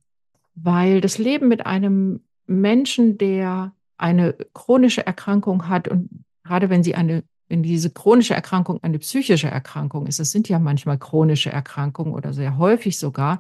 weil 0.56 1.02
das 1.02 1.18
Leben 1.18 1.48
mit 1.48 1.66
einem 1.66 2.22
Menschen, 2.48 3.18
der 3.18 3.74
eine 3.98 4.34
chronische 4.54 5.06
Erkrankung 5.06 5.68
hat 5.68 5.88
und 5.88 6.24
gerade 6.44 6.70
wenn 6.70 6.84
sie 6.84 6.96
eine 6.96 7.24
wenn 7.50 7.64
diese 7.64 7.90
chronische 7.90 8.34
Erkrankung 8.34 8.84
eine 8.84 9.00
psychische 9.00 9.48
Erkrankung 9.48 10.08
ist, 10.08 10.20
es 10.20 10.32
sind 10.32 10.50
ja 10.50 10.60
manchmal 10.60 10.98
chronische 10.98 11.50
Erkrankungen 11.50 12.14
oder 12.14 12.34
sehr 12.34 12.58
häufig 12.58 13.00
sogar, 13.00 13.40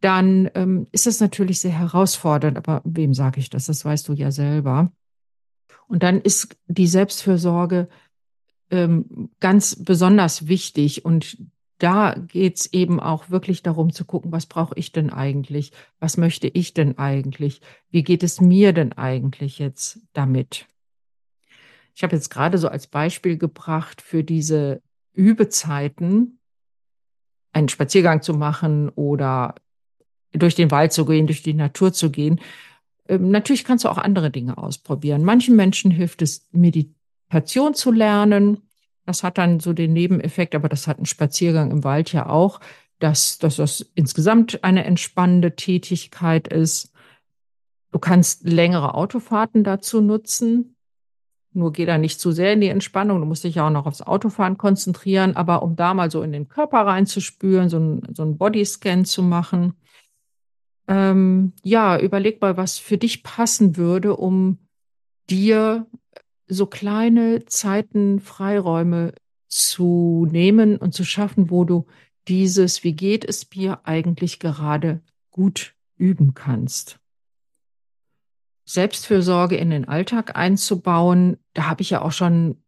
dann 0.00 0.50
ähm, 0.54 0.86
ist 0.92 1.06
das 1.06 1.20
natürlich 1.20 1.60
sehr 1.60 1.78
herausfordernd. 1.78 2.56
Aber 2.56 2.82
wem 2.84 3.14
sage 3.14 3.40
ich 3.40 3.50
das? 3.50 3.66
Das 3.66 3.84
weißt 3.84 4.08
du 4.08 4.12
ja 4.12 4.30
selber. 4.30 4.90
Und 5.88 6.02
dann 6.02 6.20
ist 6.20 6.56
die 6.66 6.86
Selbstfürsorge 6.86 7.88
ähm, 8.70 9.30
ganz 9.40 9.82
besonders 9.82 10.46
wichtig. 10.46 11.04
Und 11.04 11.38
da 11.78 12.14
geht's 12.14 12.66
eben 12.66 13.00
auch 13.00 13.30
wirklich 13.30 13.62
darum 13.62 13.92
zu 13.92 14.04
gucken, 14.04 14.32
was 14.32 14.46
brauche 14.46 14.74
ich 14.76 14.92
denn 14.92 15.10
eigentlich? 15.10 15.72
Was 15.98 16.16
möchte 16.16 16.48
ich 16.48 16.74
denn 16.74 16.98
eigentlich? 16.98 17.60
Wie 17.90 18.02
geht 18.02 18.22
es 18.22 18.40
mir 18.40 18.72
denn 18.72 18.92
eigentlich 18.92 19.58
jetzt 19.58 20.00
damit? 20.12 20.66
Ich 21.94 22.02
habe 22.02 22.14
jetzt 22.14 22.30
gerade 22.30 22.58
so 22.58 22.68
als 22.68 22.86
Beispiel 22.86 23.38
gebracht 23.38 24.02
für 24.02 24.22
diese 24.22 24.82
Übezeiten, 25.14 26.38
einen 27.52 27.68
Spaziergang 27.68 28.22
zu 28.22 28.34
machen 28.34 28.88
oder 28.90 29.54
durch 30.32 30.54
den 30.54 30.70
Wald 30.70 30.92
zu 30.92 31.06
gehen, 31.06 31.26
durch 31.26 31.42
die 31.42 31.54
Natur 31.54 31.92
zu 31.92 32.10
gehen. 32.10 32.40
Ähm, 33.08 33.30
natürlich 33.30 33.64
kannst 33.64 33.84
du 33.84 33.88
auch 33.88 33.98
andere 33.98 34.30
Dinge 34.30 34.58
ausprobieren. 34.58 35.24
Manchen 35.24 35.56
Menschen 35.56 35.90
hilft 35.90 36.22
es, 36.22 36.46
Meditation 36.52 37.74
zu 37.74 37.90
lernen. 37.90 38.58
Das 39.06 39.22
hat 39.22 39.38
dann 39.38 39.58
so 39.58 39.72
den 39.72 39.94
Nebeneffekt, 39.94 40.54
aber 40.54 40.68
das 40.68 40.86
hat 40.86 40.98
ein 40.98 41.06
Spaziergang 41.06 41.70
im 41.70 41.82
Wald 41.82 42.12
ja 42.12 42.28
auch, 42.28 42.60
dass, 42.98 43.38
dass 43.38 43.56
das 43.56 43.90
insgesamt 43.94 44.62
eine 44.64 44.84
entspannende 44.84 45.56
Tätigkeit 45.56 46.48
ist. 46.48 46.92
Du 47.90 47.98
kannst 47.98 48.44
längere 48.46 48.94
Autofahrten 48.94 49.64
dazu 49.64 50.02
nutzen. 50.02 50.76
Nur 51.54 51.72
geh 51.72 51.86
da 51.86 51.96
nicht 51.96 52.20
zu 52.20 52.32
sehr 52.32 52.52
in 52.52 52.60
die 52.60 52.68
Entspannung. 52.68 53.20
Du 53.20 53.26
musst 53.26 53.44
dich 53.44 53.54
ja 53.54 53.66
auch 53.66 53.70
noch 53.70 53.86
aufs 53.86 54.02
Autofahren 54.02 54.58
konzentrieren. 54.58 55.36
Aber 55.36 55.62
um 55.62 55.74
da 55.74 55.94
mal 55.94 56.10
so 56.10 56.22
in 56.22 56.32
den 56.32 56.48
Körper 56.48 56.86
reinzuspüren, 56.86 57.70
so 57.70 57.78
ein, 57.78 58.02
so 58.14 58.22
ein 58.24 58.36
Bodyscan 58.36 59.06
zu 59.06 59.22
machen, 59.22 59.72
ähm, 60.88 61.52
ja, 61.62 61.98
überleg 62.00 62.40
mal, 62.40 62.56
was 62.56 62.78
für 62.78 62.98
dich 62.98 63.22
passen 63.22 63.76
würde, 63.76 64.16
um 64.16 64.58
dir 65.30 65.86
so 66.46 66.66
kleine 66.66 67.44
Zeiten, 67.44 68.20
Freiräume 68.20 69.12
zu 69.48 70.26
nehmen 70.30 70.78
und 70.78 70.94
zu 70.94 71.04
schaffen, 71.04 71.50
wo 71.50 71.64
du 71.64 71.86
dieses, 72.26 72.84
wie 72.84 72.94
geht 72.94 73.24
es 73.24 73.46
mir 73.54 73.80
eigentlich 73.84 74.40
gerade 74.40 75.02
gut 75.30 75.74
üben 75.96 76.34
kannst. 76.34 76.98
Selbstfürsorge 78.64 79.56
in 79.56 79.70
den 79.70 79.86
Alltag 79.86 80.36
einzubauen, 80.36 81.38
da 81.54 81.66
habe 81.68 81.82
ich 81.82 81.90
ja 81.90 82.02
auch 82.02 82.12
schon 82.12 82.62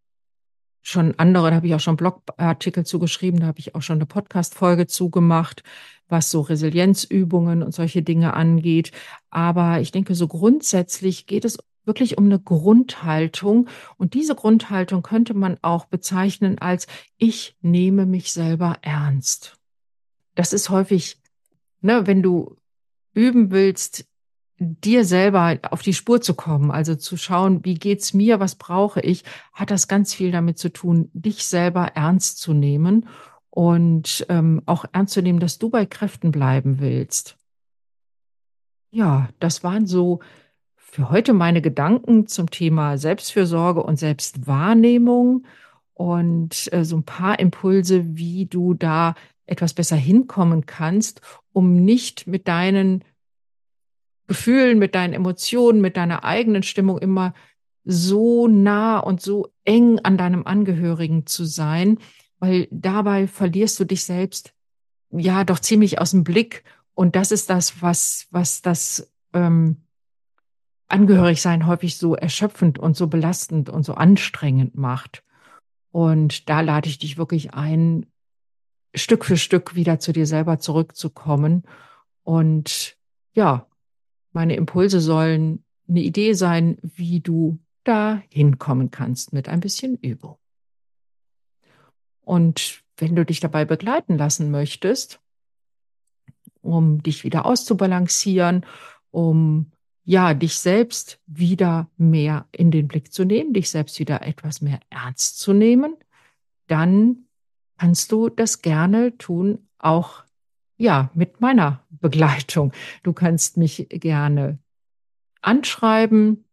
schon 0.82 1.14
andere, 1.18 1.50
da 1.50 1.56
habe 1.56 1.66
ich 1.66 1.74
auch 1.74 1.80
schon 1.80 1.96
Blogartikel 1.96 2.84
zugeschrieben, 2.84 3.40
da 3.40 3.46
habe 3.46 3.58
ich 3.58 3.74
auch 3.74 3.82
schon 3.82 3.98
eine 3.98 4.06
Podcast-Folge 4.06 4.86
zugemacht, 4.86 5.62
was 6.08 6.30
so 6.30 6.40
Resilienzübungen 6.40 7.62
und 7.62 7.74
solche 7.74 8.02
Dinge 8.02 8.34
angeht. 8.34 8.92
Aber 9.30 9.80
ich 9.80 9.92
denke, 9.92 10.14
so 10.14 10.26
grundsätzlich 10.28 11.26
geht 11.26 11.44
es 11.44 11.58
wirklich 11.84 12.18
um 12.18 12.26
eine 12.26 12.38
Grundhaltung. 12.38 13.68
Und 13.96 14.14
diese 14.14 14.34
Grundhaltung 14.34 15.02
könnte 15.02 15.34
man 15.34 15.58
auch 15.62 15.86
bezeichnen 15.86 16.58
als 16.58 16.86
ich 17.16 17.56
nehme 17.62 18.06
mich 18.06 18.32
selber 18.32 18.78
ernst. 18.82 19.56
Das 20.34 20.52
ist 20.52 20.70
häufig, 20.70 21.18
ne, 21.80 22.06
wenn 22.06 22.22
du 22.22 22.56
üben 23.12 23.50
willst, 23.50 24.06
dir 24.60 25.06
selber 25.06 25.58
auf 25.70 25.80
die 25.80 25.94
Spur 25.94 26.20
zu 26.20 26.34
kommen, 26.34 26.70
also 26.70 26.94
zu 26.94 27.16
schauen, 27.16 27.64
wie 27.64 27.74
geht's 27.74 28.12
mir, 28.12 28.40
was 28.40 28.56
brauche 28.56 29.00
ich, 29.00 29.24
hat 29.54 29.70
das 29.70 29.88
ganz 29.88 30.12
viel 30.12 30.30
damit 30.30 30.58
zu 30.58 30.70
tun, 30.70 31.10
dich 31.14 31.46
selber 31.46 31.92
ernst 31.94 32.38
zu 32.38 32.52
nehmen 32.52 33.08
und 33.48 34.26
ähm, 34.28 34.62
auch 34.66 34.84
ernst 34.92 35.14
zu 35.14 35.22
nehmen, 35.22 35.40
dass 35.40 35.58
du 35.58 35.70
bei 35.70 35.86
Kräften 35.86 36.30
bleiben 36.30 36.78
willst. 36.78 37.38
Ja, 38.90 39.30
das 39.38 39.64
waren 39.64 39.86
so 39.86 40.20
für 40.76 41.08
heute 41.08 41.32
meine 41.32 41.62
Gedanken 41.62 42.26
zum 42.26 42.50
Thema 42.50 42.98
Selbstfürsorge 42.98 43.82
und 43.82 43.98
Selbstwahrnehmung 43.98 45.46
und 45.94 46.70
äh, 46.72 46.84
so 46.84 46.96
ein 46.96 47.04
paar 47.04 47.38
Impulse, 47.38 48.16
wie 48.16 48.44
du 48.44 48.74
da 48.74 49.14
etwas 49.46 49.72
besser 49.72 49.96
hinkommen 49.96 50.66
kannst, 50.66 51.22
um 51.52 51.76
nicht 51.76 52.26
mit 52.26 52.46
deinen 52.46 53.04
Gefühlen, 54.30 54.78
mit 54.78 54.94
deinen 54.94 55.12
Emotionen, 55.12 55.80
mit 55.80 55.96
deiner 55.96 56.22
eigenen 56.22 56.62
Stimmung 56.62 56.98
immer 56.98 57.34
so 57.84 58.46
nah 58.46 59.00
und 59.00 59.20
so 59.20 59.52
eng 59.64 59.98
an 60.04 60.16
deinem 60.16 60.46
Angehörigen 60.46 61.26
zu 61.26 61.44
sein, 61.44 61.98
weil 62.38 62.68
dabei 62.70 63.26
verlierst 63.26 63.80
du 63.80 63.84
dich 63.84 64.04
selbst 64.04 64.54
ja 65.10 65.42
doch 65.42 65.58
ziemlich 65.58 65.98
aus 65.98 66.12
dem 66.12 66.22
Blick. 66.22 66.62
Und 66.94 67.16
das 67.16 67.32
ist 67.32 67.50
das, 67.50 67.82
was, 67.82 68.28
was 68.30 68.62
das 68.62 69.12
ähm, 69.32 69.78
Angehörigsein 70.86 71.66
häufig 71.66 71.96
so 71.96 72.14
erschöpfend 72.14 72.78
und 72.78 72.96
so 72.96 73.08
belastend 73.08 73.68
und 73.68 73.82
so 73.82 73.94
anstrengend 73.94 74.76
macht. 74.76 75.24
Und 75.90 76.48
da 76.48 76.60
lade 76.60 76.88
ich 76.88 76.98
dich 76.98 77.18
wirklich 77.18 77.52
ein, 77.52 78.06
Stück 78.94 79.24
für 79.24 79.36
Stück 79.36 79.74
wieder 79.74 79.98
zu 79.98 80.12
dir 80.12 80.26
selber 80.26 80.60
zurückzukommen. 80.60 81.64
Und 82.22 82.96
ja, 83.34 83.66
meine 84.32 84.56
Impulse 84.56 85.00
sollen 85.00 85.64
eine 85.88 86.00
Idee 86.00 86.34
sein, 86.34 86.78
wie 86.82 87.20
du 87.20 87.58
da 87.84 88.22
hinkommen 88.28 88.90
kannst 88.90 89.32
mit 89.32 89.48
ein 89.48 89.60
bisschen 89.60 89.96
Übung. 89.96 90.36
Und 92.20 92.82
wenn 92.96 93.16
du 93.16 93.24
dich 93.24 93.40
dabei 93.40 93.64
begleiten 93.64 94.18
lassen 94.18 94.50
möchtest, 94.50 95.20
um 96.60 97.02
dich 97.02 97.24
wieder 97.24 97.46
auszubalancieren, 97.46 98.66
um 99.10 99.72
ja, 100.04 100.34
dich 100.34 100.58
selbst 100.58 101.20
wieder 101.26 101.90
mehr 101.96 102.48
in 102.52 102.70
den 102.70 102.88
Blick 102.88 103.12
zu 103.12 103.24
nehmen, 103.24 103.52
dich 103.52 103.70
selbst 103.70 103.98
wieder 103.98 104.22
etwas 104.22 104.60
mehr 104.60 104.80
ernst 104.90 105.38
zu 105.38 105.52
nehmen, 105.52 105.96
dann 106.66 107.26
kannst 107.78 108.12
du 108.12 108.28
das 108.28 108.62
gerne 108.62 109.16
tun, 109.18 109.68
auch 109.78 110.24
ja, 110.80 111.10
mit 111.14 111.40
meiner 111.40 111.84
Begleitung. 111.90 112.72
Du 113.02 113.12
kannst 113.12 113.58
mich 113.58 113.86
gerne 113.90 114.58
anschreiben. 115.42 116.44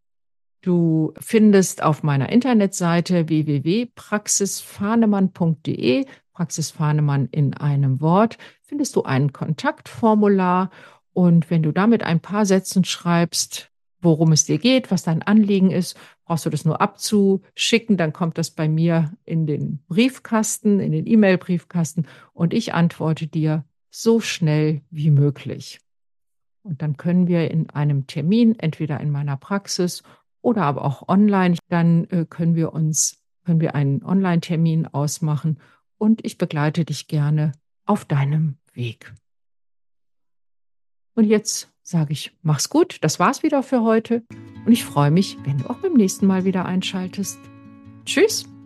Du 0.62 1.14
findest 1.20 1.82
auf 1.82 2.04
meiner 2.04 2.30
Internetseite 2.30 3.30
www.praxisfahnemann.de, 3.30 6.06
Praxisfahnemann 6.34 7.30
in 7.32 7.54
einem 7.54 8.02
Wort, 8.02 8.38
findest 8.64 8.98
du 8.98 9.04
ein 9.04 9.32
Kontaktformular 9.32 10.72
und 11.14 11.50
wenn 11.50 11.64
du 11.64 11.72
damit 11.72 12.04
ein 12.04 12.20
paar 12.20 12.46
Sätzen 12.46 12.84
schreibst, 12.84 13.72
worum 14.02 14.34
es 14.34 14.44
dir 14.44 14.58
geht, 14.58 14.92
was 14.92 15.04
dein 15.04 15.24
Anliegen 15.24 15.72
ist, 15.72 15.98
brauchst 16.26 16.46
du 16.46 16.50
das 16.50 16.66
nur 16.66 16.82
abzuschicken, 16.82 17.96
dann 17.96 18.12
kommt 18.12 18.38
das 18.38 18.52
bei 18.52 18.68
mir 18.68 19.14
in 19.24 19.48
den 19.48 19.80
Briefkasten, 19.88 20.82
in 20.82 20.92
den 20.92 21.08
E-Mail-Briefkasten 21.08 22.08
und 22.34 22.54
ich 22.54 22.74
antworte 22.74 23.28
dir 23.28 23.64
so 23.90 24.20
schnell 24.20 24.82
wie 24.90 25.12
möglich. 25.12 25.80
Und 26.64 26.82
dann 26.82 26.98
können 26.98 27.28
wir 27.28 27.50
in 27.50 27.70
einem 27.70 28.08
Termin, 28.08 28.60
entweder 28.60 29.00
in 29.00 29.10
meiner 29.10 29.38
Praxis 29.38 30.04
oder 30.42 30.64
aber 30.64 30.84
auch 30.84 31.08
online, 31.08 31.58
dann 31.70 32.06
äh, 32.06 32.26
können 32.30 32.56
wir 32.56 32.74
uns, 32.74 33.24
können 33.46 33.62
wir 33.62 33.76
einen 33.76 34.04
Online-Termin 34.04 34.88
ausmachen 34.88 35.60
und 35.98 36.26
ich 36.26 36.38
begleite 36.38 36.86
dich 36.86 37.08
gerne 37.08 37.54
auf 37.86 38.06
deinem 38.06 38.58
Weg. 38.74 39.14
Und 41.16 41.24
jetzt 41.26 41.70
sage 41.82 42.14
ich, 42.14 42.38
mach's 42.42 42.70
gut, 42.70 42.98
das 43.02 43.20
war's 43.20 43.44
wieder 43.44 43.64
für 43.64 43.82
heute 43.82 44.24
und 44.66 44.72
ich 44.72 44.84
freue 44.84 45.12
mich, 45.12 45.38
wenn 45.46 45.58
du 45.58 45.70
auch 45.70 45.78
beim 45.78 45.94
nächsten 45.94 46.28
Mal 46.28 46.44
wieder 46.44 46.66
einschaltest. 46.66 47.40
Tschüss! 48.06 48.57